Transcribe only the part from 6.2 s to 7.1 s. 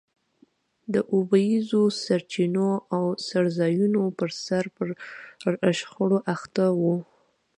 اخته وو.